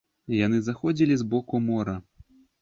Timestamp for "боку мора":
1.35-1.95